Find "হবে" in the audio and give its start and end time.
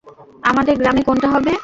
1.29-1.51